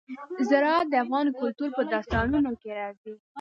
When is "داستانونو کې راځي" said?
1.91-3.13